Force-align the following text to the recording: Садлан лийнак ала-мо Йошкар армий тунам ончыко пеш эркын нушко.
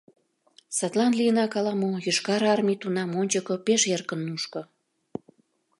Садлан 0.77 1.13
лийнак 1.19 1.53
ала-мо 1.59 1.89
Йошкар 2.05 2.41
армий 2.53 2.79
тунам 2.81 3.09
ончыко 3.19 3.55
пеш 3.65 3.81
эркын 3.95 4.19
нушко. 4.27 4.61